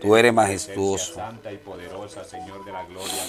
[0.00, 1.14] Tú eres majestuoso.
[1.14, 3.22] Santa y poderosa, Señor de la gloria.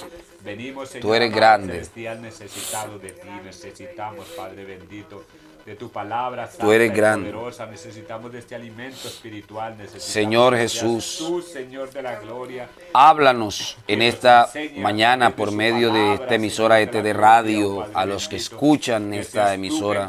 [0.43, 1.73] Venimos, Señor, Tú eres grande.
[1.73, 5.23] celestial, necesitados de ti, necesitamos, Padre bendito,
[5.65, 7.31] de tu palabra santa Tú eres y grande.
[7.31, 11.15] poderosa, necesitamos de este alimento espiritual, necesitamos Señor Jesús.
[11.17, 14.47] tú, Señor de la gloria, Háblanos en esta
[14.77, 20.07] mañana por medio de esta emisora ET de radio, a los que escuchan esta emisora,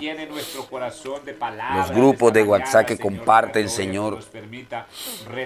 [1.75, 4.19] los grupos de WhatsApp que comparten, Señor,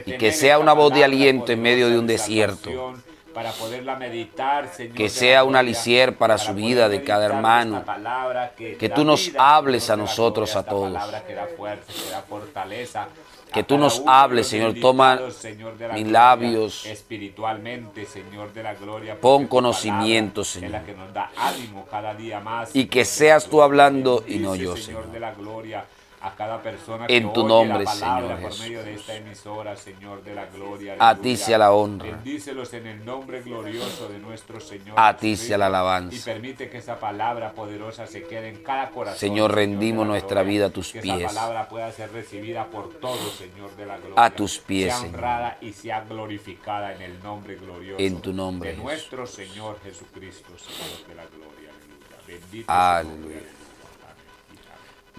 [0.07, 2.95] y que sea una voz de aliento en medio de un desierto,
[3.35, 7.85] para poderla meditar, Señor, que sea un alicier para su poder vida de cada hermano,
[7.85, 10.93] palabra que, que tú nos hables a nosotros, a todos.
[10.93, 13.09] palabra que da fuerza, que da fortaleza,
[13.53, 16.87] Que tú nos hables, Señor, toma Señor de la mis gloria, labios.
[16.87, 20.71] espiritualmente, Señor de la gloria, Pon conocimiento, Señor.
[20.71, 22.75] La que nos da ánimo cada día más.
[22.77, 25.11] Y que seas tú hablando y no yo, Señor.
[25.11, 25.85] de la gloria,
[26.23, 28.61] a cada persona En que tu oye nombre, la palabra Señor por Jesús.
[28.67, 30.97] medio de esta emisora, Señor de la gloria.
[30.99, 31.23] A aleluya.
[31.23, 32.11] ti sea la honra.
[32.11, 34.95] Bendícelos en el nombre glorioso de nuestro Señor.
[34.99, 36.15] A ti sea la alabanza.
[36.15, 39.19] Y permite que esa palabra poderosa se quede en cada corazón.
[39.19, 40.51] Señor, rendimos la nuestra gloria.
[40.59, 41.17] vida a tus que pies.
[41.21, 44.23] esa palabra pueda ser recibida por todos, Señor de la gloria.
[44.25, 45.15] A tus pies, Sea Señor.
[45.15, 48.03] honrada y sea glorificada en el nombre glorioso.
[48.03, 48.85] En tu nombre, De Jesús.
[48.85, 51.71] nuestro Señor Jesucristo, Señor de la gloria.
[51.71, 52.17] Aleluya.
[52.27, 53.41] Bendito Aleluya.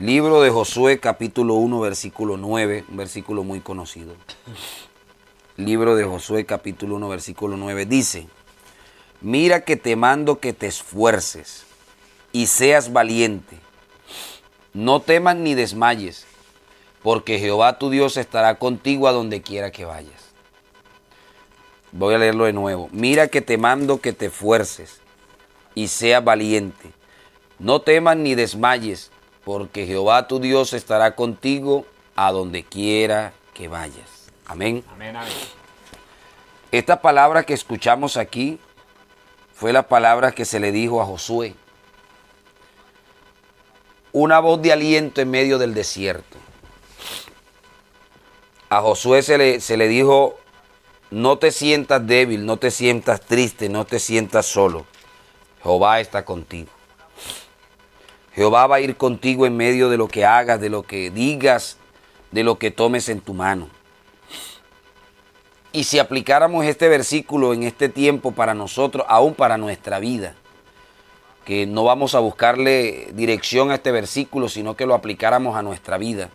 [0.01, 4.15] Libro de Josué capítulo 1 versículo 9, un versículo muy conocido.
[5.57, 8.27] Libro de Josué capítulo 1 versículo 9 dice,
[9.21, 11.67] mira que te mando que te esfuerces
[12.31, 13.59] y seas valiente.
[14.73, 16.25] No temas ni desmayes,
[17.03, 20.31] porque Jehová tu Dios estará contigo a donde quiera que vayas.
[21.91, 22.89] Voy a leerlo de nuevo.
[22.91, 24.99] Mira que te mando que te esfuerces
[25.75, 26.91] y seas valiente.
[27.59, 29.11] No temas ni desmayes,
[29.51, 31.85] porque Jehová tu Dios estará contigo
[32.15, 34.31] a donde quiera que vayas.
[34.45, 34.81] Amén.
[34.93, 35.33] Amén, amén.
[36.71, 38.59] Esta palabra que escuchamos aquí
[39.53, 41.53] fue la palabra que se le dijo a Josué.
[44.13, 46.37] Una voz de aliento en medio del desierto.
[48.69, 50.39] A Josué se le, se le dijo,
[51.09, 54.85] no te sientas débil, no te sientas triste, no te sientas solo.
[55.61, 56.69] Jehová está contigo.
[58.33, 61.77] Jehová va a ir contigo en medio de lo que hagas, de lo que digas,
[62.31, 63.67] de lo que tomes en tu mano.
[65.73, 70.35] Y si aplicáramos este versículo en este tiempo para nosotros, aún para nuestra vida,
[71.45, 75.97] que no vamos a buscarle dirección a este versículo, sino que lo aplicáramos a nuestra
[75.97, 76.29] vida.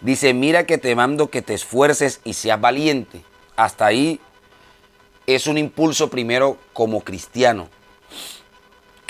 [0.00, 3.22] Dice, mira que te mando que te esfuerces y seas valiente.
[3.56, 4.20] Hasta ahí
[5.26, 7.68] es un impulso primero como cristiano,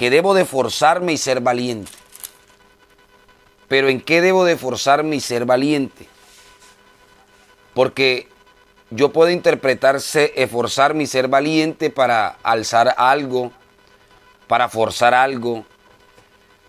[0.02, 1.92] que debo de forzarme y ser valiente.
[3.68, 6.08] Pero ¿en qué debo de forzarme y ser valiente?
[7.72, 8.26] Porque
[8.90, 13.52] yo puedo interpretarse, esforzarme y ser valiente para alzar algo,
[14.48, 15.64] para forzar algo.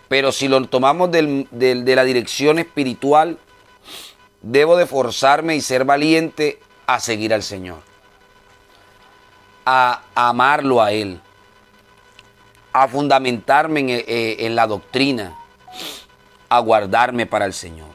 [0.09, 3.39] Pero si lo tomamos del- de la dirección espiritual,
[4.44, 7.79] debo de forzarme y ser valiente a seguir al Señor.
[9.65, 11.19] A amarlo a Él.
[12.73, 15.38] A fundamentarme en, eh, en la doctrina.
[16.50, 17.89] A guardarme para el Señor.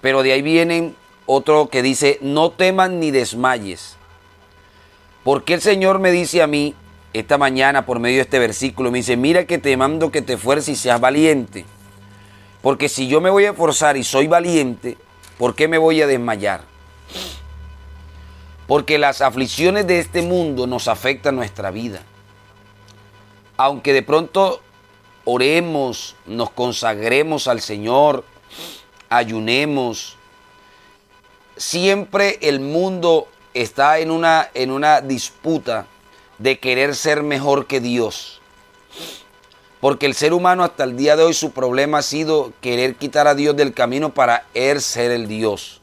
[0.00, 0.96] Pero de ahí vienen
[1.26, 3.96] otro que dice, no temas ni desmayes.
[5.24, 6.74] Porque el Señor me dice a mí,
[7.12, 10.34] esta mañana por medio de este versículo, me dice, mira que te mando que te
[10.34, 11.64] esfuerces y seas valiente.
[12.62, 14.96] Porque si yo me voy a esforzar y soy valiente,
[15.38, 16.62] ¿por qué me voy a desmayar?
[18.66, 22.00] Porque las aflicciones de este mundo nos afectan nuestra vida.
[23.56, 24.60] Aunque de pronto
[25.24, 28.24] oremos, nos consagremos al Señor,
[29.08, 30.16] ayunemos,
[31.56, 35.86] siempre el mundo está en una, en una disputa
[36.38, 38.40] de querer ser mejor que Dios.
[39.80, 43.26] Porque el ser humano hasta el día de hoy su problema ha sido querer quitar
[43.26, 45.80] a Dios del camino para él ser el Dios.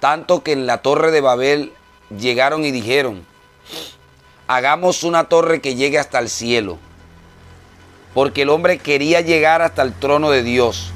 [0.00, 1.72] Tanto que en la torre de Babel
[2.16, 3.26] llegaron y dijeron,
[4.50, 6.76] hagamos una torre que llegue hasta el cielo.
[8.14, 10.90] Porque el hombre quería llegar hasta el trono de Dios.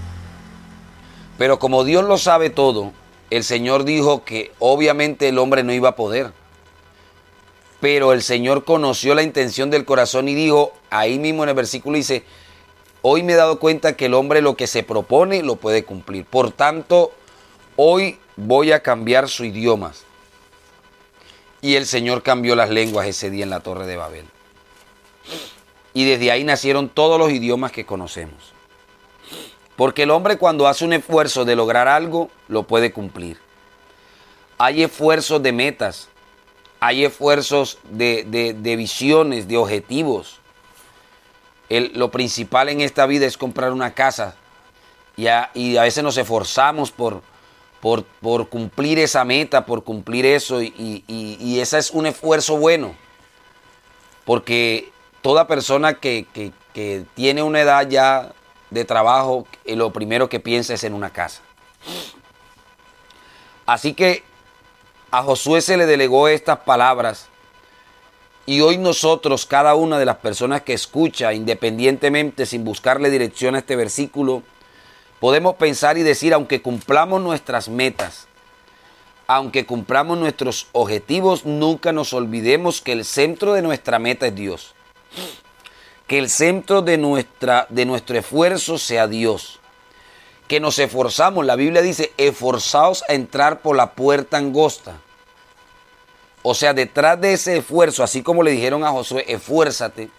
[1.38, 2.92] Pero como Dios lo sabe todo,
[3.30, 6.32] el Señor dijo que obviamente el hombre no iba a poder.
[7.80, 11.96] Pero el Señor conoció la intención del corazón y dijo, ahí mismo en el versículo
[11.96, 12.24] dice,
[13.02, 16.24] hoy me he dado cuenta que el hombre lo que se propone lo puede cumplir.
[16.24, 17.12] Por tanto,
[17.76, 19.92] hoy voy a cambiar su idioma.
[21.64, 24.26] Y el Señor cambió las lenguas ese día en la torre de Babel.
[25.94, 28.52] Y desde ahí nacieron todos los idiomas que conocemos.
[29.74, 33.38] Porque el hombre cuando hace un esfuerzo de lograr algo, lo puede cumplir.
[34.58, 36.10] hay esfuerzos de metas,
[36.80, 40.40] hay esfuerzos de, visiones, de objetivos.
[41.70, 44.36] lo principal en esta vida es comprar una casa
[45.16, 47.22] y a, y a veces nos esforzamos por,
[47.84, 52.94] por, por, cumplir esa meta, por cumplir eso y, y, ese es un esfuerzo bueno.
[54.24, 54.90] Porque
[55.20, 56.24] toda persona que,
[56.72, 58.32] que tiene una edad ya
[58.70, 61.42] de trabajo, eh, lo primero que piensa es en una casa.
[63.66, 64.22] Así que
[65.10, 67.28] a Josué se le delegó estas palabras
[68.46, 73.58] y hoy nosotros, cada una de las personas que escucha, independientemente, sin buscarle dirección a
[73.58, 74.42] este versículo,
[75.24, 78.28] podemos pensar y decir, aunque cumplamos nuestras metas,
[79.26, 84.74] aunque cumplamos nuestros objetivos, nunca nos olvidemos que el centro de nuestra meta es Dios
[86.06, 89.60] que el centro de, nuestra, de nuestro esfuerzo sea Dios.
[90.48, 95.00] Que nos esforzamos, la Biblia dice, esforzaos a entrar por la puerta angosta.
[96.42, 100.10] O sea, detrás de ese esfuerzo, así como le dijeron a Josué, esfuérzate.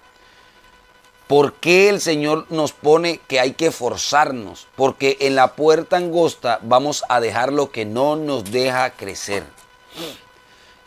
[1.27, 4.67] ¿Por qué el Señor nos pone que hay que esforzarnos?
[4.75, 9.43] Porque en la puerta angosta vamos a dejar lo que no nos deja crecer.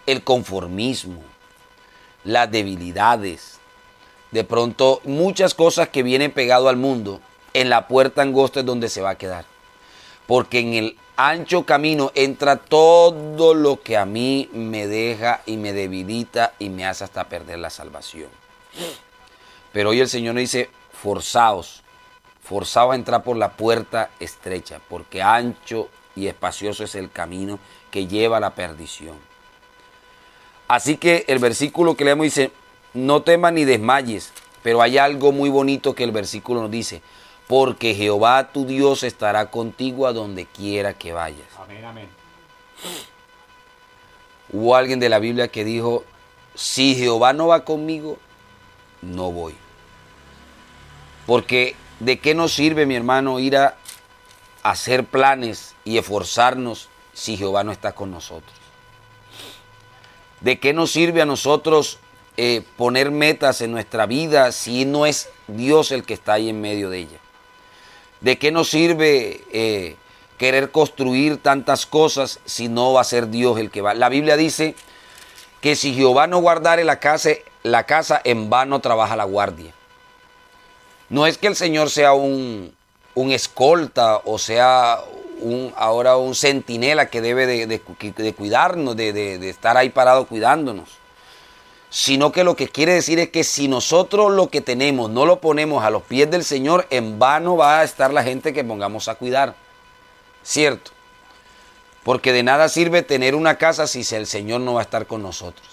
[0.07, 1.23] El conformismo,
[2.23, 3.59] las debilidades,
[4.31, 7.21] de pronto muchas cosas que vienen pegado al mundo,
[7.53, 9.45] en la puerta angosta es donde se va a quedar.
[10.29, 15.73] Porque en el ancho camino entra todo lo que a mí me deja y me
[15.73, 18.29] debilita y me hace hasta perder la salvación.
[19.73, 21.83] Pero hoy el Señor nos dice, forzaos,
[22.43, 27.59] forzaos a entrar por la puerta estrecha, porque ancho y espacioso es el camino
[27.91, 29.17] que lleva a la perdición.
[30.67, 32.51] Así que el versículo que leemos dice,
[32.95, 34.33] no temas ni desmayes,
[34.63, 37.03] pero hay algo muy bonito que el versículo nos dice,
[37.47, 41.49] porque Jehová tu Dios estará contigo a donde quiera que vayas.
[41.59, 42.09] Amén, amén.
[44.51, 46.05] Hubo alguien de la Biblia que dijo,
[46.55, 48.19] si Jehová no va conmigo,
[49.03, 49.55] no voy.
[51.27, 53.77] Porque ¿de qué nos sirve, mi hermano, ir a
[54.63, 58.57] hacer planes y esforzarnos si Jehová no está con nosotros?
[60.41, 61.99] ¿De qué nos sirve a nosotros
[62.37, 66.61] eh, poner metas en nuestra vida si no es Dios el que está ahí en
[66.61, 67.19] medio de ella?
[68.21, 69.97] ¿De qué nos sirve eh,
[70.39, 73.95] querer construir tantas cosas si no va a ser Dios el que va?
[73.95, 74.77] La Biblia dice
[75.61, 77.31] que si Jehová no guardare la casa,
[77.63, 79.73] la casa en vano trabaja la guardia.
[81.09, 82.75] No es que el Señor sea un,
[83.15, 84.99] escolta o sea
[85.41, 90.99] un, ahora un centinela que debe de, cuidarnos, de estar ahí parado cuidándonos
[91.91, 95.41] sino que lo que quiere decir es que si nosotros lo que tenemos no lo
[95.41, 99.09] ponemos a los pies del Señor, en vano va a estar la gente que pongamos
[99.09, 99.55] a cuidar.
[100.43, 100.91] ¿Cierto?
[102.09, 105.21] Porque de nada sirve tener una casa si el Señor no va a estar con
[105.21, 105.69] nosotros.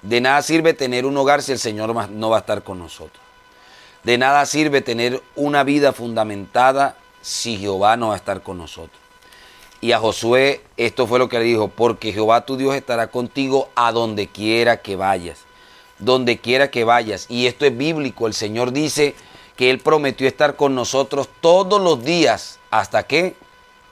[0.00, 3.22] De nada sirve tener un hogar si el Señor no va a estar con nosotros.
[4.02, 8.98] De nada sirve tener una vida fundamentada si Jehová no va a estar con nosotros.
[9.82, 13.68] Y a Josué esto fue lo que le dijo, porque Jehová tu Dios estará contigo
[13.74, 15.40] a donde quiera que vayas,
[15.98, 17.26] donde quiera que vayas.
[17.28, 19.14] Y esto es bíblico, el Señor dice
[19.54, 23.36] que Él prometió estar con nosotros todos los días, ¿hasta qué?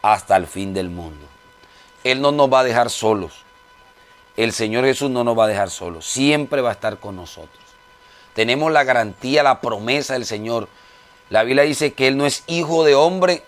[0.00, 1.33] Hasta el fin del mundo.
[2.04, 3.44] Él no nos va a dejar solos.
[4.36, 7.64] El Señor Jesús no nos va a dejar solos, siempre va a estar con nosotros.
[8.34, 10.68] Tenemos la garantía, la promesa del Señor.
[11.30, 13.44] La Biblia dice que Él no es hijo de hombre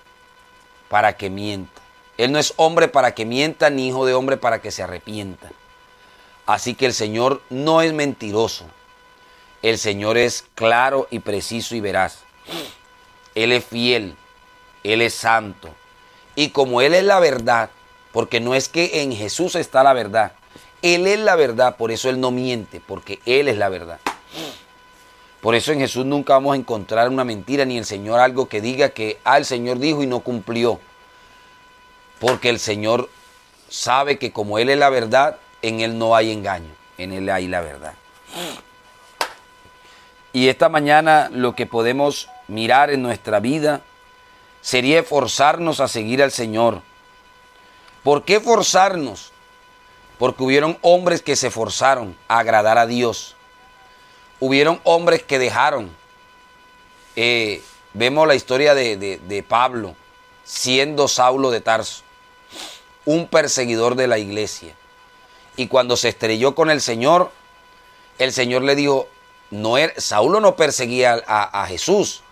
[0.89, 4.61] para que mienta él no es hombre para que mienta, ni hijo de hombre para
[4.61, 5.51] que se arrepienta.
[6.47, 8.67] Así que el Señor no es mentiroso.
[9.63, 12.21] El Señor es claro y preciso y veraz.
[13.35, 14.17] Él es fiel.
[14.83, 15.75] Él es santo.
[16.35, 17.71] Y como Él es la verdad,
[18.17, 20.33] porque no es que en Jesús está la verdad.
[20.81, 24.01] Él es la verdad, por eso Él no miente, porque Él es la verdad.
[25.43, 28.63] Por eso en Jesús nunca vamos a encontrar una mentira, ni el Señor algo que
[28.63, 30.81] diga que, ah, el Señor dijo y no cumplió
[32.19, 33.11] porque el Señor
[33.69, 37.49] sabe que como Él es la verdad, en Él no hay engaño, en Él hay
[37.49, 37.93] la verdad.
[40.33, 43.83] Y esta mañana lo que podemos mirar en nuestra vida
[44.63, 46.81] sería esforzarnos a seguir al Señor.
[48.07, 49.33] ¿Por qué forzarnos?
[50.17, 53.35] Porque hubieron hombres que se forzaron a agradar a Dios.
[54.39, 55.91] Hubieron hombres que dejaron.
[57.17, 59.97] Eh, vemos la historia de, de Pablo
[60.45, 62.05] siendo Saulo de Tarso
[63.07, 64.77] un perseguidor de la iglesia.
[65.57, 67.33] Y cuando se estrelló con el Señor,
[68.19, 69.09] el Señor le dijo,
[69.51, 72.23] no er, Saulo no perseguía a, a Jesús,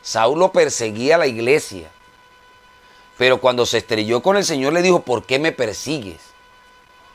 [0.00, 1.90] Saulo perseguía a la iglesia.
[3.18, 6.20] Pero cuando se estrelló con el Señor le dijo, ¿por qué me persigues?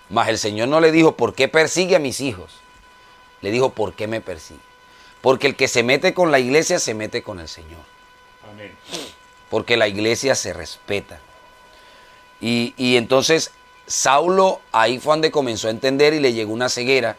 [0.10, 2.51] Mas el Señor no le dijo, ¿por qué persigue a mis hijos?
[3.41, 4.60] Le dijo, ¿por qué me persigue?
[5.22, 7.79] Porque el que se mete con la iglesia se mete con el Señor.
[8.51, 8.75] Amén.
[9.50, 11.19] Porque la iglesia se respeta.
[12.41, 13.51] Y, y entonces
[13.88, 17.15] Saulo ahí fue donde comenzó a entender y le llegó una ceguera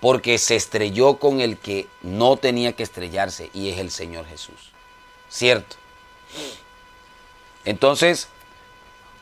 [0.00, 4.70] porque se estrelló con el que no tenía que estrellarse y es el Señor Jesús.
[5.28, 5.76] ¿Cierto?
[7.64, 8.28] Entonces,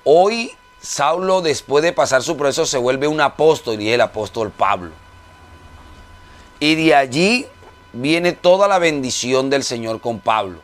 [0.05, 4.51] hoy Saulo después de pasar su proceso se vuelve un apóstol y es el apóstol
[4.51, 4.93] Pablo.
[6.61, 7.47] Y de allí
[7.93, 10.63] viene toda la bendición del Señor con Pablo.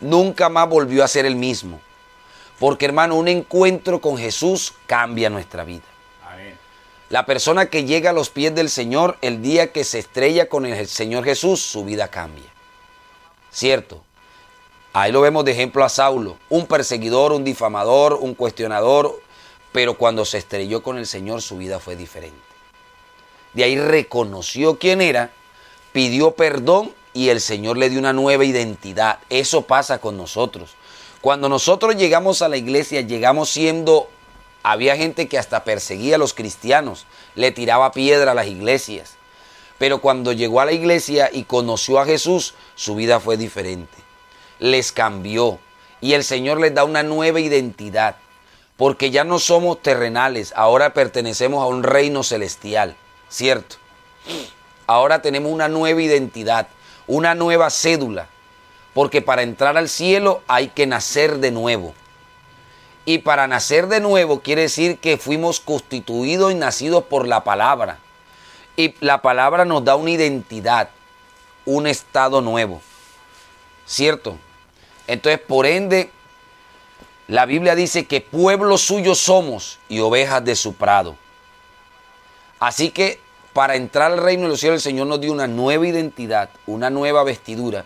[0.00, 1.80] Nunca más volvió a ser el mismo.
[2.58, 5.84] Porque hermano, un encuentro con Jesús cambia nuestra vida.
[7.08, 10.64] La persona que llega a los pies del Señor, el día que se estrella con
[10.64, 12.44] el Señor Jesús, su vida cambia.
[13.50, 14.04] ¿Cierto?
[14.92, 19.22] Ahí lo vemos de ejemplo a Saulo, un perseguidor, un difamador, un cuestionador,
[19.70, 22.36] pero cuando se estrelló con el Señor su vida fue diferente.
[23.52, 25.30] De ahí reconoció quién era,
[25.92, 29.20] pidió perdón y el Señor le dio una nueva identidad.
[29.28, 30.74] Eso pasa con nosotros.
[31.20, 34.08] Cuando nosotros llegamos a la iglesia, llegamos siendo,
[34.64, 37.06] había gente que hasta perseguía a los cristianos,
[37.36, 39.14] le tiraba piedra a las iglesias.
[39.78, 44.09] Pero cuando llegó a la iglesia y conoció a Jesús, su vida fue diferente
[44.60, 45.58] les cambió
[46.00, 48.16] y el Señor les da una nueva identidad,
[48.76, 52.96] porque ya no somos terrenales, ahora pertenecemos a un reino celestial,
[53.28, 53.76] ¿cierto?
[54.86, 56.68] Ahora tenemos una nueva identidad,
[57.06, 58.28] una nueva cédula,
[58.94, 61.94] porque para entrar al cielo hay que nacer de nuevo.
[63.04, 67.98] Y para nacer de nuevo quiere decir que fuimos constituidos y nacidos por la palabra.
[68.76, 70.90] Y la palabra nos da una identidad,
[71.64, 72.80] un estado nuevo.
[73.86, 74.38] ¿Cierto?
[75.10, 76.12] Entonces, por ende,
[77.26, 81.16] la Biblia dice que pueblo suyo somos y ovejas de su prado.
[82.60, 83.18] Así que
[83.52, 86.90] para entrar al reino de los cielos, el Señor nos dio una nueva identidad, una
[86.90, 87.84] nueva vestidura,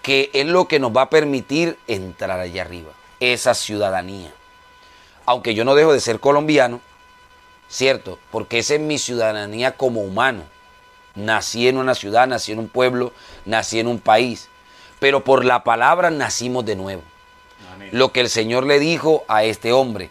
[0.00, 4.32] que es lo que nos va a permitir entrar allá arriba, esa ciudadanía.
[5.26, 6.80] Aunque yo no dejo de ser colombiano,
[7.68, 8.18] ¿cierto?
[8.30, 10.44] Porque esa es mi ciudadanía como humano.
[11.16, 13.12] Nací en una ciudad, nací en un pueblo,
[13.44, 14.48] nací en un país
[15.02, 17.02] pero por la palabra nacimos de nuevo.
[17.74, 17.88] Amén.
[17.90, 20.10] Lo que el Señor le dijo a este hombre,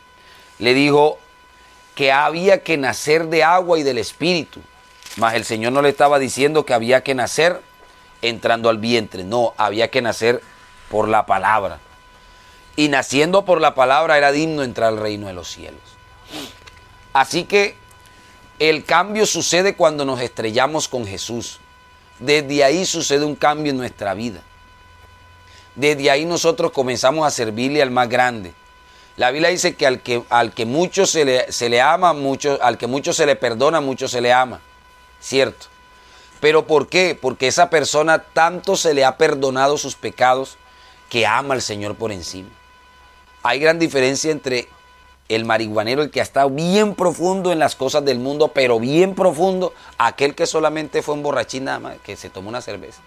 [0.60, 1.18] le dijo
[1.96, 4.60] que había que nacer de agua y del Espíritu,
[5.16, 7.62] mas el Señor no le estaba diciendo que había que nacer
[8.22, 10.42] entrando al vientre, no, había que nacer
[10.90, 11.80] por la palabra.
[12.76, 15.80] Y naciendo por la palabra era digno entrar al reino de los cielos.
[17.14, 17.78] Así que
[18.60, 21.62] el cambio sucede cuando nos estrellamos con Jesús.
[22.20, 24.44] Desde ahí sucede un cambio en nuestra vida.
[25.76, 28.54] Desde ahí nosotros comenzamos a servirle al más grande.
[29.18, 32.60] La Biblia dice que al que, al que mucho se le, se le ama, mucho,
[32.62, 34.62] al que mucho se le perdona, mucho se le ama.
[35.20, 35.68] ¿Cierto?
[36.40, 37.18] ¿Pero por qué?
[37.20, 40.58] Porque esa persona tanto se le ha perdonado sus pecados
[41.10, 42.50] que ama al Señor por encima.
[43.44, 44.68] Hay gran diferencia entre
[45.30, 49.16] el marihuanero, el que ha estado bien profundo en las cosas del mundo, pero bien
[49.16, 53.02] profundo, aquel que solamente fue un borrachín nada más, que se tomó una cerveza.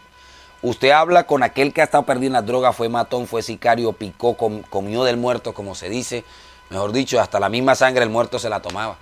[0.64, 3.92] Usted habla con aquel que ha estado perdido en las drogas, fue matón, fue sicario,
[3.92, 6.24] picó, com- comió del muerto, como se dice.
[6.70, 8.96] Mejor dicho, hasta la misma sangre del muerto se la tomaba.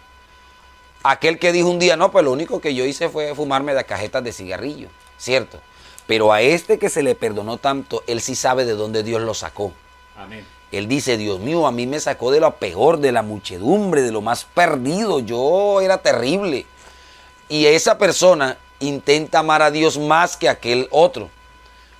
[1.04, 3.84] Aquel que dijo un día, no, pues lo único que yo hice fue fumarme de
[3.84, 4.88] cajetas de cigarrillo,
[5.18, 5.60] ¿cierto?
[6.08, 9.32] Pero a este que se le perdonó tanto, él sí sabe de dónde Dios lo
[9.32, 9.70] sacó.
[10.16, 10.44] Amén.
[10.72, 14.10] Él dice, Dios mío, a mí me sacó de lo peor, de la muchedumbre, de
[14.10, 15.20] lo más perdido.
[15.20, 16.66] Yo era terrible.
[17.48, 21.30] Y esa persona intenta amar a Dios más que aquel otro.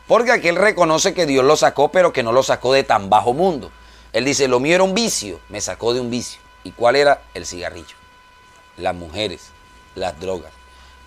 [0.06, 3.32] Porque aquel reconoce que Dios lo sacó, pero que no lo sacó de tan bajo
[3.32, 3.71] mundo.
[4.12, 6.40] Él dice, lo mío era un vicio, me sacó de un vicio.
[6.64, 7.23] ¿Y cuál era?
[7.35, 7.97] El cigarrillo,
[8.76, 9.49] las mujeres,
[9.94, 10.52] las drogas,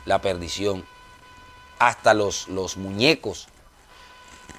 [0.05, 0.85] la perdición,
[1.79, 3.47] hasta los, los muñecos.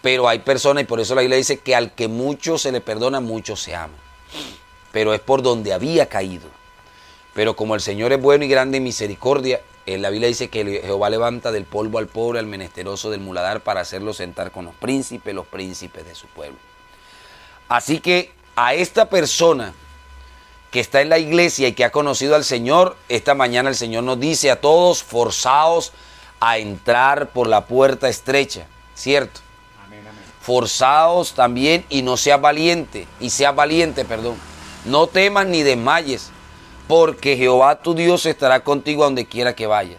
[0.03, 2.81] Pero hay personas, y por eso la Biblia dice que al que mucho se le
[2.81, 3.95] perdona, mucho se ama.
[4.93, 6.49] Pero es por donde había caído.
[7.35, 11.11] Pero como el Señor es bueno y grande en misericordia, la Biblia dice que Jehová
[11.11, 15.35] levanta del polvo al pobre, al menesteroso del muladar, para hacerlo sentar con los príncipes,
[15.35, 16.59] los príncipes de su pueblo.
[17.69, 19.75] Así que a esta persona
[20.71, 24.05] que está en la iglesia y que ha conocido al Señor, esta mañana el Señor
[24.05, 25.93] nos dice a todos, forzados
[26.41, 29.41] a entrar por la puerta estrecha, ¿cierto?
[29.85, 30.23] Amén, amén.
[30.41, 34.37] Forzados también y no seas valiente, y seas valiente, perdón.
[34.85, 36.31] No temas ni desmayes,
[36.87, 39.99] porque Jehová tu Dios estará contigo a donde quiera que vaya.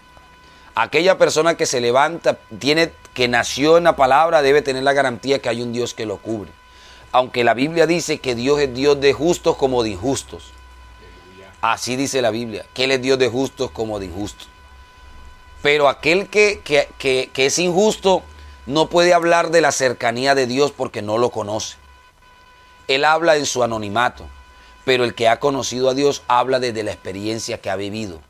[0.76, 5.40] Aquella persona que se levanta, tiene, que nació en la palabra, debe tener la garantía
[5.40, 6.52] que hay un Dios que lo cubre.
[7.12, 10.52] Aunque la Biblia dice que Dios es Dios de justos como de injustos.
[11.62, 14.48] Así dice la Biblia, que Él es Dios de justos como de injustos.
[15.64, 18.22] Pero aquel que, que, que, que es injusto
[18.68, 21.78] no puede hablar de la cercanía de Dios porque no lo conoce.
[22.88, 24.28] Él habla en su anonimato,
[24.88, 28.22] pero el que ha conocido a Dios habla desde la experiencia que ha vivido,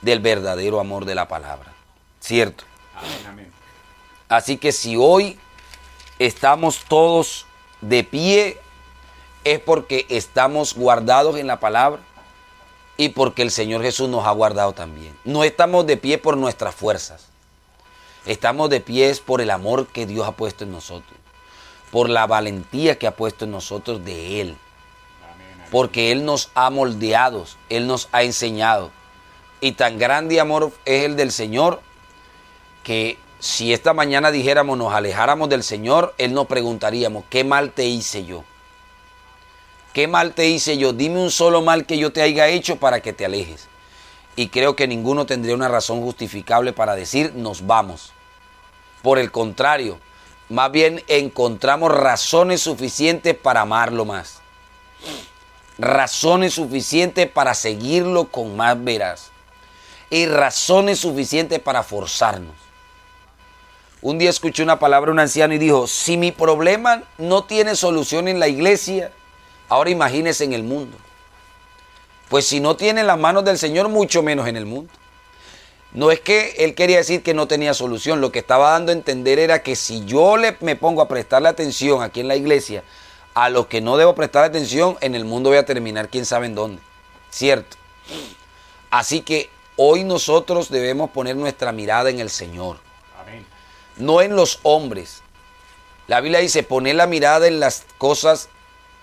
[0.00, 1.74] del verdadero amor de la palabra.
[2.20, 2.64] ¿Cierto?
[2.96, 3.52] Amén, amén.
[4.26, 5.38] Así que si hoy
[6.18, 7.44] estamos todos
[7.82, 8.58] de pie,
[9.44, 12.00] es porque estamos guardados en la palabra
[12.96, 15.14] y porque el Señor Jesús nos ha guardado también.
[15.26, 17.26] No estamos de pie por nuestras fuerzas.
[18.24, 21.18] Estamos de pie por el amor que Dios ha puesto en nosotros,
[21.90, 24.56] por la valentía que ha puesto en nosotros de Él.
[25.70, 28.90] Porque Él nos ha moldeado, Él nos ha enseñado.
[29.60, 31.80] Y tan grande amor es el del Señor
[32.82, 37.86] que si esta mañana dijéramos nos alejáramos del Señor, Él nos preguntaríamos, ¿qué mal te
[37.86, 38.44] hice yo?
[39.92, 40.92] ¿Qué mal te hice yo?
[40.92, 43.68] Dime un solo mal que yo te haya hecho para que te alejes.
[44.36, 48.12] Y creo que ninguno tendría una razón justificable para decir nos vamos.
[49.02, 49.98] Por el contrario,
[50.48, 54.40] más bien encontramos razones suficientes para amarlo más.
[55.80, 59.30] Razones suficientes para seguirlo con más veraz.
[60.10, 62.54] Y razones suficientes para forzarnos.
[64.02, 67.76] Un día escuché una palabra a un anciano y dijo, si mi problema no tiene
[67.76, 69.10] solución en la iglesia,
[69.70, 70.98] ahora imagínese en el mundo.
[72.28, 74.92] Pues si no tiene las manos del Señor, mucho menos en el mundo.
[75.92, 78.94] No es que él quería decir que no tenía solución, lo que estaba dando a
[78.94, 82.84] entender era que si yo le, me pongo a prestarle atención aquí en la iglesia
[83.34, 86.46] a lo que no debo prestar atención, en el mundo voy a terminar quién sabe
[86.46, 86.82] en dónde.
[87.30, 87.76] ¿Cierto?
[88.90, 92.78] Así que hoy nosotros debemos poner nuestra mirada en el Señor
[93.20, 93.46] Amén.
[93.96, 95.22] no en los hombres.
[96.08, 98.48] La Biblia dice, poner la mirada en las cosas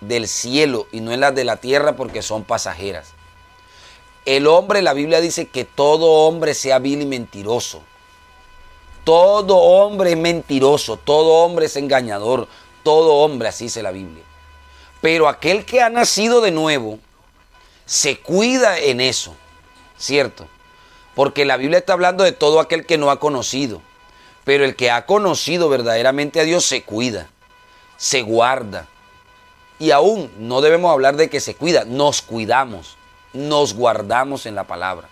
[0.01, 3.13] del cielo y no en las de la tierra porque son pasajeras.
[4.25, 7.81] El hombre, la Biblia dice que todo hombre sea vil y mentiroso.
[9.05, 12.49] Todo hombre es mentiroso, todo hombre es engañador,
[12.87, 14.23] todo hombre, así dice la Biblia.
[15.01, 16.99] Pero aquel que ha nacido de nuevo
[17.85, 19.35] se cuida en eso,
[19.97, 20.47] ¿cierto?
[21.13, 23.81] Porque la Biblia está hablando de todo aquel que no ha conocido.
[24.45, 27.27] Pero el que ha conocido verdaderamente a Dios se cuida,
[27.97, 28.87] se guarda.
[29.79, 32.95] Y aún no debemos hablar de que se cuida, nos cuidamos,
[33.33, 35.09] nos guardamos en la palabra.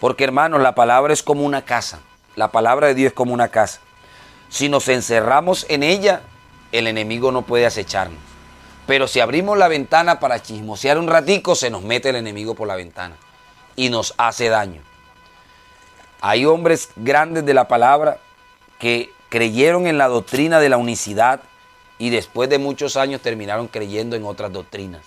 [0.00, 2.00] Porque hermanos, la palabra es como una casa.
[2.36, 3.80] La palabra de Dios es como una casa.
[4.50, 6.20] Si nos encerramos en ella,
[6.72, 8.18] el enemigo no puede acecharnos.
[8.86, 12.66] Pero si abrimos la ventana para chismosear un ratico, se nos mete el enemigo por
[12.66, 13.16] la ventana
[13.76, 14.82] y nos hace daño.
[16.20, 18.18] Hay hombres grandes de la palabra
[18.78, 21.40] que creyeron en la doctrina de la unicidad
[21.98, 25.02] y después de muchos años terminaron creyendo en otras doctrinas.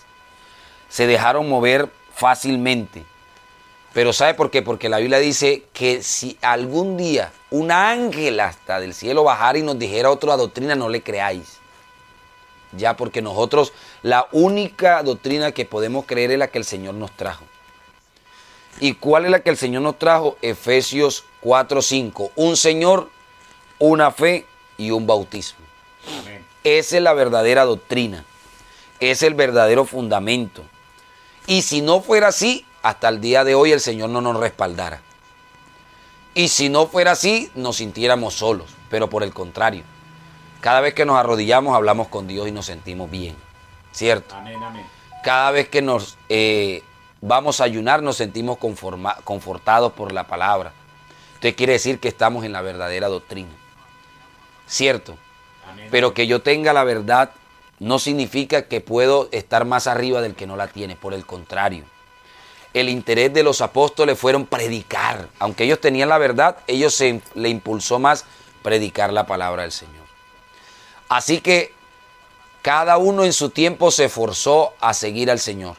[0.89, 3.03] Se dejaron mover fácilmente.
[3.93, 4.61] Pero ¿sabe por qué?
[4.63, 9.61] Porque la Biblia dice que si algún día un ángel hasta del cielo bajara y
[9.61, 11.59] nos dijera otra doctrina, no le creáis.
[12.75, 17.11] Ya porque nosotros la única doctrina que podemos creer es la que el Señor nos
[17.11, 17.45] trajo.
[18.79, 20.37] ¿Y cuál es la que el Señor nos trajo?
[20.41, 22.31] Efesios 4:5.
[22.35, 23.09] Un Señor,
[23.77, 25.63] una fe y un bautismo.
[26.63, 28.25] Esa es la verdadera doctrina.
[28.99, 30.63] Es el verdadero fundamento.
[31.45, 35.01] Y si no fuera así, hasta el día de hoy el Señor no nos respaldara.
[36.35, 38.69] Y si no fuera así, nos sintiéramos solos.
[38.89, 39.83] Pero por el contrario,
[40.61, 43.35] cada vez que nos arrodillamos hablamos con Dios y nos sentimos bien.
[43.91, 44.35] ¿Cierto?
[44.35, 44.85] Amén, amén.
[45.23, 46.83] Cada vez que nos eh,
[47.21, 50.73] vamos a ayunar nos sentimos conforma- confortados por la palabra.
[51.35, 53.51] Entonces quiere decir que estamos en la verdadera doctrina.
[54.67, 55.17] ¿Cierto?
[55.69, 55.87] Amén.
[55.91, 57.31] Pero que yo tenga la verdad
[57.79, 61.85] no significa que puedo estar más arriba del que no la tiene, por el contrario.
[62.73, 65.29] El interés de los apóstoles fueron predicar.
[65.39, 68.25] Aunque ellos tenían la verdad, ellos se le impulsó más
[68.63, 70.05] predicar la palabra del Señor.
[71.09, 71.73] Así que
[72.63, 75.75] cada uno en su tiempo se forzó a seguir al Señor.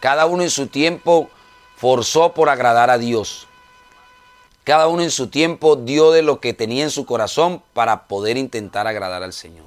[0.00, 1.30] Cada uno en su tiempo
[1.76, 3.48] forzó por agradar a Dios.
[4.64, 8.36] Cada uno en su tiempo dio de lo que tenía en su corazón para poder
[8.36, 9.66] intentar agradar al Señor.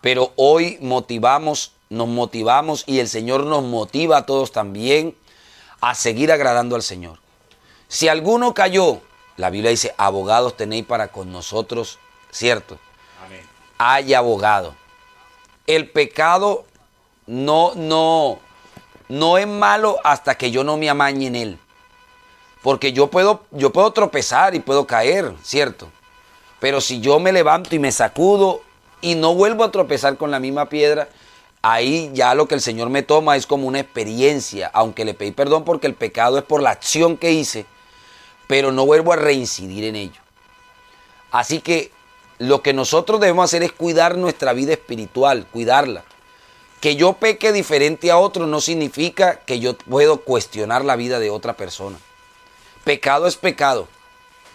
[0.00, 5.16] Pero hoy motivamos, nos motivamos y el Señor nos motiva a todos también
[5.80, 7.18] a seguir agradando al Señor.
[7.88, 9.00] Si alguno cayó,
[9.36, 11.98] la Biblia dice, abogados tenéis para con nosotros,
[12.30, 12.78] ¿cierto?
[13.24, 13.42] Amén.
[13.76, 14.74] hay abogado.
[15.66, 16.64] El pecado
[17.26, 18.38] no, no,
[19.08, 21.58] no es malo hasta que yo no me amañe en él.
[22.62, 25.90] Porque yo puedo, yo puedo tropezar y puedo caer, ¿cierto?
[26.60, 28.62] Pero si yo me levanto y me sacudo
[29.00, 31.08] y no vuelvo a tropezar con la misma piedra,
[31.62, 35.32] ahí ya lo que el Señor me toma es como una experiencia, aunque le pedí
[35.32, 37.66] perdón porque el pecado es por la acción que hice,
[38.46, 40.20] pero no vuelvo a reincidir en ello.
[41.30, 41.92] Así que
[42.38, 46.04] lo que nosotros debemos hacer es cuidar nuestra vida espiritual, cuidarla.
[46.80, 51.28] Que yo peque diferente a otro no significa que yo puedo cuestionar la vida de
[51.28, 51.98] otra persona.
[52.84, 53.86] Pecado es pecado.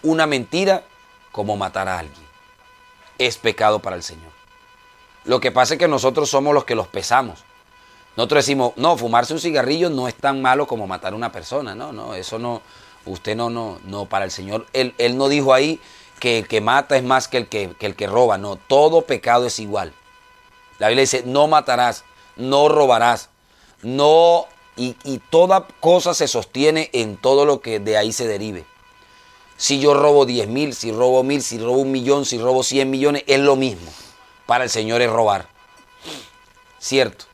[0.02, 0.84] Una mentira
[1.30, 2.26] como matar a alguien.
[3.18, 4.35] Es pecado para el Señor.
[5.26, 7.44] Lo que pasa es que nosotros somos los que los pesamos.
[8.16, 11.74] Nosotros decimos, no, fumarse un cigarrillo no es tan malo como matar a una persona.
[11.74, 12.62] No, no, eso no,
[13.04, 15.80] usted no, no, no, para el Señor, Él, él no dijo ahí
[16.20, 18.38] que el que mata es más que el que, el que roba.
[18.38, 19.92] No, todo pecado es igual.
[20.78, 22.04] La Biblia dice, no matarás,
[22.36, 23.28] no robarás,
[23.82, 28.64] no, y, y toda cosa se sostiene en todo lo que de ahí se derive.
[29.56, 32.90] Si yo robo 10 mil, si robo mil, si robo un millón, si robo 100
[32.90, 33.90] millones, es lo mismo.
[34.46, 35.48] Para el Señor es robar.
[36.78, 37.26] ¿Cierto?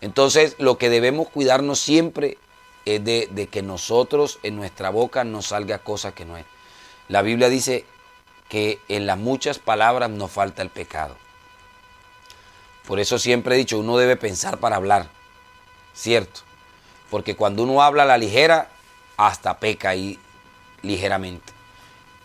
[0.00, 2.36] Entonces, lo que debemos cuidarnos siempre
[2.84, 6.44] es de, que nosotros en nuestra boca no salga cosa que no es.
[7.08, 7.86] La Biblia dice
[8.48, 11.16] que en las muchas palabras nos falta el pecado.
[12.86, 15.08] Por eso siempre he dicho, uno debe pensar para hablar,
[15.94, 16.40] ¿cierto?
[17.10, 18.68] Porque cuando uno habla a la ligera,
[19.16, 20.18] hasta peca ahí
[20.82, 21.52] ligeramente.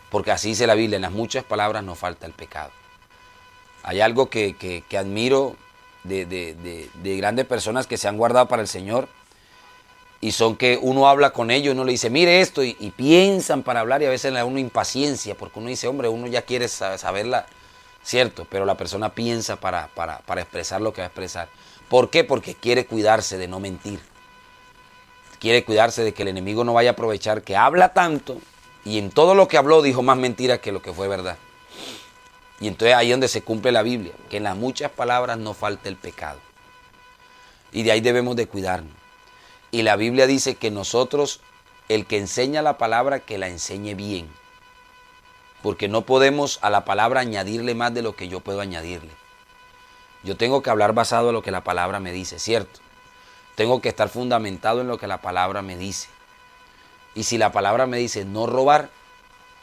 [0.10, 2.72] Porque así dice la Biblia, en las muchas palabras nos falta el pecado.
[3.84, 5.56] Hay algo que, que, que admiro
[6.04, 9.08] de, de, de, de, grandes personas que se han guardado para el Señor
[10.22, 13.80] y son que uno habla con ellos, uno le dice, mire esto, y, piensan para
[13.80, 17.46] hablar y a veces le uno impaciencia, porque uno dice, hombre, uno ya quiere saberla,
[18.04, 21.48] cierto, pero la persona piensa para, para, para expresar lo que va a expresar.
[21.88, 22.24] ¿Por qué?
[22.24, 24.00] Porque quiere cuidarse de no mentir.
[25.40, 28.38] Quiere cuidarse de que el enemigo no vaya a aprovechar que habla tanto
[28.84, 31.38] y en todo lo que habló dijo más mentiras que lo que fue verdad.
[32.60, 35.54] Y entonces ahí es donde se cumple la Biblia, que en las muchas palabras no
[35.54, 36.40] falta el pecado.
[37.72, 38.94] Y de ahí debemos de cuidarnos.
[39.72, 41.42] Y la Biblia dice que nosotros,
[41.88, 44.28] el que enseña la palabra, que la enseñe bien.
[45.62, 49.12] Porque no podemos a la palabra añadirle más de lo que yo puedo añadirle.
[50.24, 52.80] Yo tengo que hablar basado en lo que la palabra me dice, ¿cierto?
[53.56, 56.10] Tengo que estar fundamentado en lo que la palabra me dice.
[57.16, 58.90] Y si la palabra me dice no robar,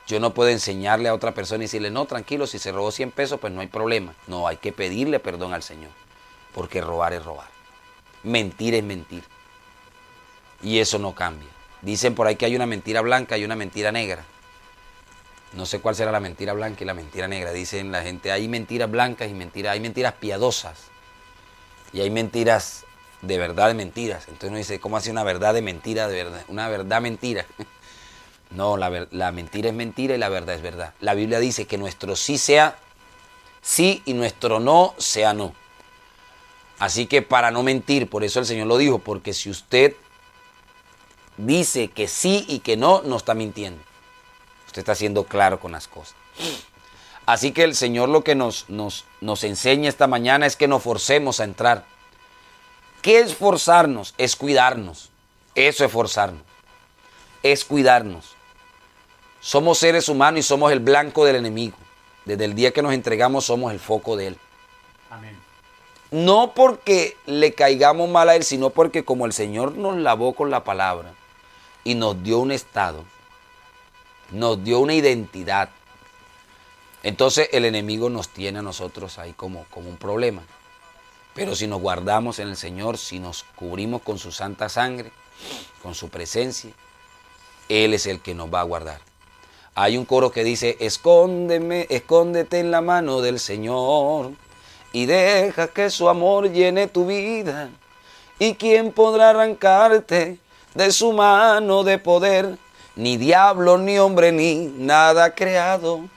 [0.06, 3.10] yo no puedo enseñarle a otra persona y decirle, no, tranquilo, si se robó 100
[3.10, 4.14] pesos, pues no hay problema.
[4.28, 5.90] No, hay que pedirle perdón al Señor.
[6.54, 7.48] Porque robar es robar.
[8.22, 9.24] Mentir es mentir.
[10.62, 11.48] Y eso no cambia.
[11.82, 14.24] Dicen por ahí que hay una mentira blanca y una mentira negra.
[15.52, 17.52] No sé cuál será la mentira blanca y la mentira negra.
[17.52, 20.84] Dicen la gente, hay mentiras blancas y mentiras, hay mentiras piadosas.
[21.92, 22.84] Y hay mentiras
[23.22, 24.24] de verdad mentiras.
[24.28, 26.44] Entonces uno dice, ¿cómo hace una verdad de mentira de verdad?
[26.48, 27.44] Una verdad mentira.
[28.50, 30.94] No, la, la, mentira es mentira y la verdad es verdad.
[31.00, 32.78] La Biblia dice que nuestro sí sea
[33.66, 35.52] sí y nuestro no sea no.
[36.78, 39.96] Así que para no mentir, por eso el Señor lo dijo, porque si usted
[41.36, 43.82] dice que sí y que no, no está mintiendo.
[44.66, 46.14] Usted está siendo claro con las cosas.
[47.24, 50.82] Así que el Señor lo que nos, nos, nos enseña esta mañana es que nos
[50.82, 51.84] forcemos a entrar.
[53.02, 54.14] ¿Qué es forzarnos?
[54.16, 55.10] Es cuidarnos.
[55.54, 56.42] Eso es forzarnos.
[57.42, 58.35] Es cuidarnos.
[59.46, 61.76] Somos seres humanos y somos el blanco del enemigo.
[62.24, 64.38] Desde el día que nos entregamos somos el foco de él.
[65.08, 65.38] Amén.
[66.10, 70.50] No porque le caigamos mal a él, sino porque como el Señor nos lavó con
[70.50, 71.14] la palabra
[71.84, 73.04] y nos dio un estado,
[74.32, 75.68] nos dio una identidad,
[77.04, 80.42] entonces el enemigo nos tiene a nosotros ahí como, como un problema.
[81.34, 85.12] Pero si nos guardamos en el Señor, si nos cubrimos con su santa sangre,
[85.84, 86.72] con su presencia,
[87.68, 89.00] Él es el que nos va a guardar.
[89.78, 94.32] Hay un coro que dice, escóndeme, escóndete en la mano del Señor
[94.90, 97.68] y deja que su amor llene tu vida.
[98.38, 100.38] ¿Y quién podrá arrancarte
[100.74, 102.56] de su mano de poder?
[102.94, 106.08] Ni diablo, ni hombre, ni nada creado.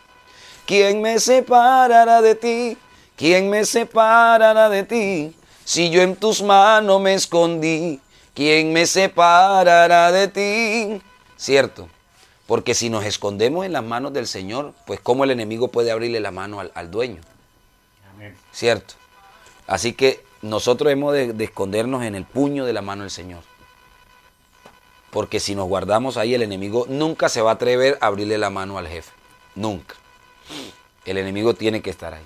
[0.66, 2.78] ¿Quién me separará de ti?
[3.18, 5.36] ¿Quién me separará de ti?
[5.66, 8.00] Si yo en tus manos me escondí,
[8.34, 11.02] ¿quién me separará de ti?
[11.36, 11.90] Cierto,
[12.50, 16.20] porque si nos escondemos en las manos del Señor, pues cómo el enemigo puede abrirle
[16.20, 17.22] la mano al, al dueño.
[18.12, 18.36] Amén.
[18.52, 18.96] Cierto.
[19.68, 23.44] Así que nosotros hemos de, de escondernos en el puño de la mano del Señor.
[25.12, 28.50] Porque si nos guardamos ahí, el enemigo nunca se va a atrever a abrirle la
[28.50, 29.12] mano al jefe.
[29.54, 29.94] Nunca.
[31.06, 32.26] El enemigo tiene que estar ahí.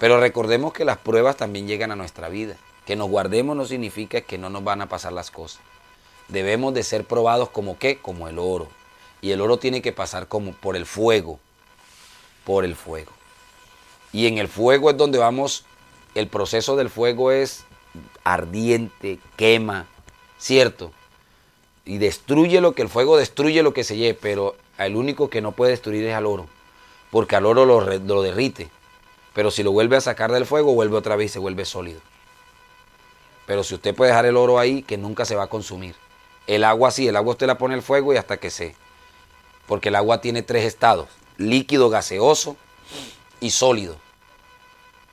[0.00, 2.56] Pero recordemos que las pruebas también llegan a nuestra vida.
[2.84, 5.60] Que nos guardemos no significa que no nos van a pasar las cosas.
[6.26, 7.98] Debemos de ser probados como qué?
[7.98, 8.66] Como el oro.
[9.20, 11.40] Y el oro tiene que pasar como por el fuego.
[12.44, 13.12] Por el fuego.
[14.12, 15.64] Y en el fuego es donde vamos
[16.16, 17.64] el proceso del fuego es
[18.24, 19.86] ardiente, quema,
[20.38, 20.92] ¿cierto?
[21.84, 25.42] Y destruye lo que el fuego destruye lo que se lleve, pero el único que
[25.42, 26.46] no puede destruir es al oro,
[27.10, 28.70] porque al oro lo, lo derrite.
[29.34, 32.00] Pero si lo vuelve a sacar del fuego, vuelve otra vez y se vuelve sólido.
[33.44, 35.94] Pero si usted puede dejar el oro ahí, que nunca se va a consumir.
[36.46, 38.74] El agua sí, el agua usted la pone al fuego y hasta que se.
[39.66, 42.56] Porque el agua tiene tres estados, líquido, gaseoso
[43.40, 43.96] y sólido.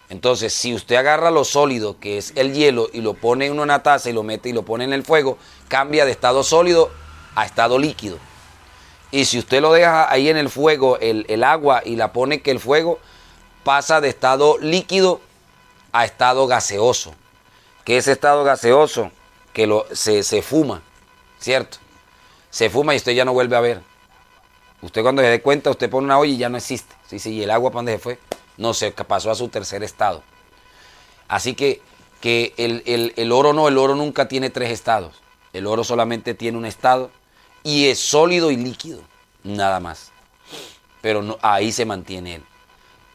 [0.10, 3.82] Entonces, si usted agarra lo sólido, que es el hielo, y lo pone en una
[3.82, 5.40] taza y lo mete y lo pone en el fuego,
[5.70, 6.92] cambia de estado sólido
[7.34, 8.20] a estado líquido.
[9.10, 12.52] Y si usted lo deja ahí en el fuego, el, agua, y la pone que
[12.52, 13.00] el fuego
[13.64, 15.22] pasa de estado líquido
[15.92, 17.16] a estado gaseoso.
[17.86, 19.12] Que ese estado gaseoso
[19.52, 20.82] que lo, se, se fuma,
[21.40, 21.78] ¿cierto?
[22.50, 23.82] Se fuma y usted ya no vuelve a ver.
[24.84, 26.94] Usted cuando se dé cuenta, usted pone una olla y ya no existe.
[27.08, 28.20] Sí, sí, y el agua para dónde se fue.
[28.58, 30.22] No se pasó a su tercer estado.
[31.30, 31.82] Así que,
[32.20, 35.22] que el, oro no, el oro nunca tiene tres estados.
[35.54, 37.12] El oro solamente tiene un estado
[37.64, 39.00] y es sólido y líquido,
[39.44, 40.12] nada más.
[41.02, 42.44] Pero ahí se mantiene él.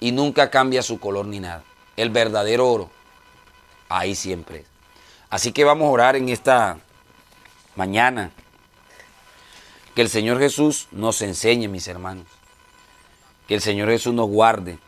[0.00, 1.64] Y nunca cambia su color ni nada.
[1.96, 2.90] El verdadero oro,
[3.90, 4.64] ahí siempre.
[5.28, 6.78] Así que vamos a orar en esta
[7.76, 8.30] mañana.
[9.98, 12.28] Que el Señor Jesús nos enseñe, mis hermanos.
[13.48, 14.78] Que el Señor Jesús nos guarde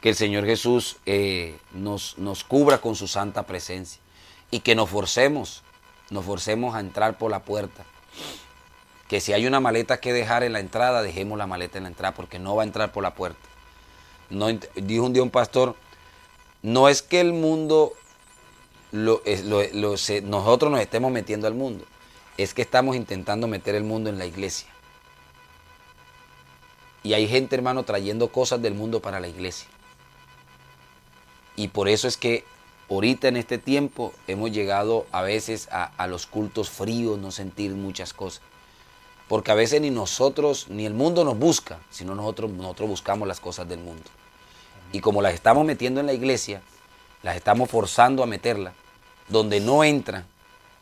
[0.00, 4.00] que el Señor Jesús eh, nos, nos cubra con su santa presencia
[4.52, 5.64] y que nos forcemos,
[6.10, 7.84] nos forcemos a entrar por la puerta.
[9.08, 11.88] Que si hay una maleta que dejar en la entrada, dejemos la maleta en la
[11.88, 13.40] entrada porque no va a entrar por la puerta.
[14.30, 15.74] No, dijo un día un pastor,
[16.62, 17.92] no es que el mundo,
[18.92, 19.20] lo,
[20.22, 21.84] nosotros nos estemos metiendo al mundo,
[22.36, 24.68] es que estamos intentando meter el mundo en la iglesia.
[27.02, 29.68] Y hay gente, hermano, trayendo cosas del mundo para la iglesia.
[31.54, 32.44] Y por eso es que
[32.90, 38.12] ahorita en este tiempo hemos llegado a veces a, los cultos fríos, no sentir muchas
[38.12, 38.42] cosas.
[39.28, 43.40] Porque a veces ni nosotros, ni el mundo nos busca, sino nosotros, nosotros buscamos las
[43.40, 44.04] cosas del mundo.
[44.92, 46.60] Y como las estamos metiendo en la iglesia,
[47.22, 48.72] las estamos forzando a meterla,
[49.28, 50.26] donde no entra,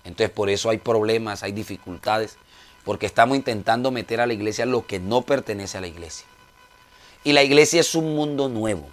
[0.05, 2.37] entonces por eso hay problemas, hay dificultades,
[2.85, 6.27] porque estamos intentando meter a la iglesia lo que no pertenece a la iglesia.
[7.25, 8.87] Y la iglesia es un mundo nuevo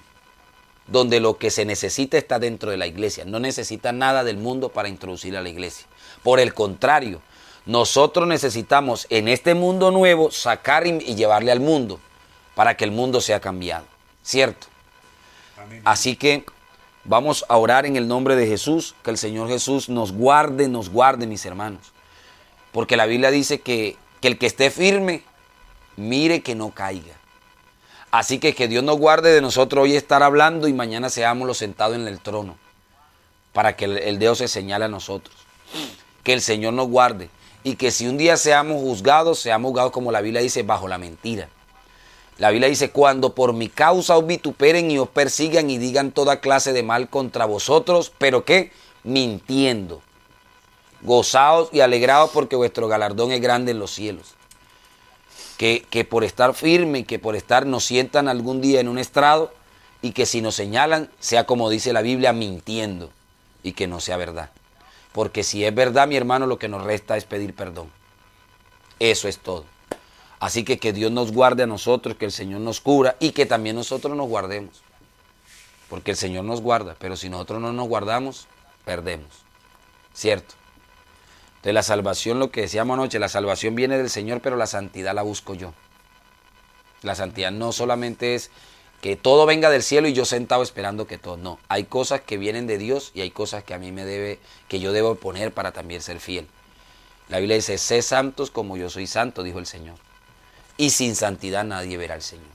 [0.88, 3.26] donde lo que se necesita está dentro de la iglesia.
[3.26, 5.86] No necesita nada del mundo para introducir a la iglesia.
[6.24, 7.22] Por el contrario,
[7.66, 12.00] nosotros necesitamos en este mundo nuevo sacar y llevarle al mundo
[12.56, 13.86] para que el mundo sea cambiado.
[14.24, 14.68] ¿Cierto?
[15.84, 16.46] Así que
[17.04, 20.90] vamos a orar en el nombre de Jesús, que el Señor Jesús nos guarde, nos
[20.90, 21.92] guarde, mis hermanos.
[22.72, 25.24] Porque la Biblia dice que, que el que esté firme,
[25.98, 27.22] mire que no caiga.
[28.12, 31.58] Así que que Dios nos guarde de nosotros hoy estar hablando y mañana seamos los
[31.58, 32.58] sentados en el trono.
[33.54, 35.36] Para que el, dedo se señale a nosotros.
[36.24, 37.30] Que el Señor nos guarde.
[37.64, 40.98] Y que si un día seamos juzgados, seamos juzgados como la Biblia dice, bajo la
[40.98, 41.48] mentira.
[42.42, 46.40] La Biblia dice, cuando por mi causa os vituperen y os persigan y digan toda
[46.40, 48.72] clase de mal contra vosotros, pero ¿qué?
[49.04, 50.02] Mintiendo.
[51.04, 54.34] Gozaos y alegraos porque vuestro galardón es grande en los cielos
[55.60, 59.54] que, por estar firme y que por estar nos sientan algún día en un estrado
[60.02, 63.12] y que si nos señalan sea como dice la Biblia mintiendo
[63.62, 64.50] y que no sea verdad.
[65.12, 67.92] Porque si es verdad, mi hermano, lo que nos resta es pedir perdón.
[68.98, 69.66] Eso es todo.
[70.42, 73.46] Así que que Dios nos guarde a nosotros, que el Señor nos cubra y que
[73.46, 74.82] también nosotros nos guardemos.
[75.88, 78.48] Porque el Señor nos guarda, pero si nosotros no nos guardamos,
[78.84, 79.30] perdemos.
[80.16, 80.56] ¿Cierto?
[81.62, 85.14] De la salvación, lo que decíamos anoche, la salvación viene del Señor, pero la santidad
[85.14, 85.76] la busco yo.
[87.04, 88.50] La santidad no solamente es
[89.00, 91.38] que todo venga del cielo y yo sentado esperando que todo.
[91.38, 94.40] No, hay cosas que vienen de Dios y hay cosas que a mí me debe,
[94.68, 96.48] que yo debo poner para también ser fiel.
[97.30, 99.98] La Biblia dice, sé santos como yo soy santo, dijo el Señor.
[100.82, 102.48] Y sin santidad nadie verá al Señor.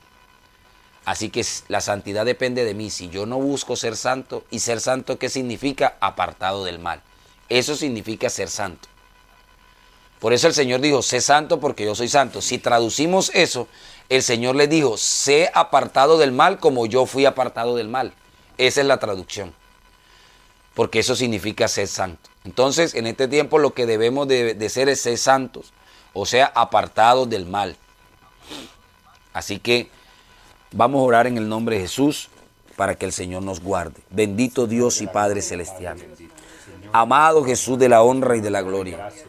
[1.05, 2.89] Así que la santidad depende de mí.
[2.89, 5.95] Si yo no busco ser santo, y ser santo, ¿qué significa?
[6.01, 7.01] Apartado del mal.
[7.47, 8.89] Eso significa ser santo.
[10.19, 12.41] Por eso el Señor dijo, sé santo porque yo soy santo.
[12.41, 13.69] Si traducimos eso,
[14.09, 18.11] el Señor le dijo, sé apartado del mal como yo fui apartado del mal.
[18.57, 19.53] Esa es la traducción.
[20.73, 22.29] Porque eso significa ser santo.
[22.43, 25.71] Entonces, en este tiempo lo que debemos de, ser es ser santos,
[26.11, 27.77] o sea, apartados del mal.
[29.33, 29.89] Así que
[30.71, 32.29] vamos a orar en el nombre de Jesús
[32.75, 34.01] para que el Señor nos guarde.
[34.09, 35.97] Bendito Dios y Padre Celestial.
[36.93, 39.09] Amado Jesús de la honra y de la gloria.